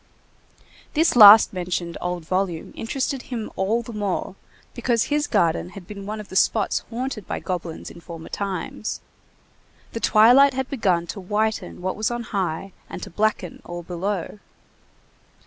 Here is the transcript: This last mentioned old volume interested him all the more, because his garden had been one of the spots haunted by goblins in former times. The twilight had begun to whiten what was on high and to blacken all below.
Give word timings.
This 0.95 1.15
last 1.15 1.53
mentioned 1.53 1.95
old 2.01 2.25
volume 2.25 2.73
interested 2.75 3.21
him 3.21 3.51
all 3.55 3.83
the 3.83 3.93
more, 3.93 4.33
because 4.73 5.03
his 5.03 5.27
garden 5.27 5.69
had 5.77 5.85
been 5.85 6.07
one 6.07 6.19
of 6.19 6.29
the 6.29 6.35
spots 6.35 6.79
haunted 6.89 7.27
by 7.27 7.39
goblins 7.39 7.91
in 7.91 8.01
former 8.01 8.29
times. 8.29 8.99
The 9.91 9.99
twilight 9.99 10.55
had 10.55 10.71
begun 10.71 11.05
to 11.05 11.19
whiten 11.19 11.83
what 11.83 11.95
was 11.95 12.09
on 12.09 12.23
high 12.23 12.73
and 12.89 13.03
to 13.03 13.11
blacken 13.11 13.61
all 13.63 13.83
below. 13.83 14.39